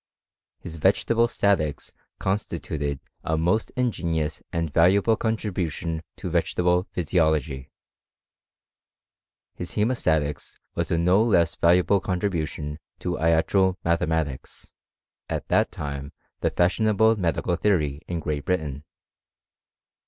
His 0.57 0.77
vegetable 0.77 1.27
statics 1.27 1.93
constituted 2.17 2.99
most 3.37 3.69
ingenious 3.77 4.41
and 4.51 4.73
valuable 4.73 5.15
contribution 5.15 6.01
to 6.17 6.31
vegeta 6.31 6.81
e 6.83 6.87
physiology. 6.91 7.69
His 9.53 9.73
haemastatics 9.73 10.57
was 10.73 10.89
a 10.89 10.97
no 10.97 11.21
less 11.21 11.55
valu 11.55 11.87
* 11.89 11.89
»le 11.91 12.01
contribution 12.01 12.79
to 12.97 13.11
iatro 13.17 13.75
mathematics, 13.85 14.73
at 15.29 15.49
that 15.49 15.71
time 15.71 16.13
e 16.43 16.49
fashionable 16.49 17.15
medical 17.19 17.55
theory 17.55 18.01
in 18.07 18.19
Great 18.21 18.43
Britain. 18.45 18.83